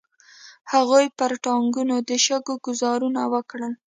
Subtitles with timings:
[0.73, 3.73] هغوی پر ټانګونو د شګو ګوزارونه وکړل.